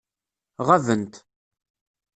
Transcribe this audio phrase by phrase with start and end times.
[0.67, 1.13] Ɣabent.